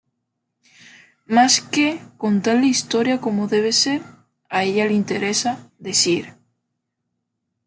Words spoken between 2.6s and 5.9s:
historia como debe ser", a ella le interesa